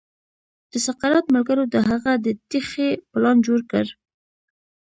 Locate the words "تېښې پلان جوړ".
2.49-3.59